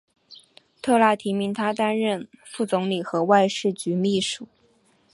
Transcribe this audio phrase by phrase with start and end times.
[0.81, 4.47] 特纳提名他担任副总理和外事局秘书。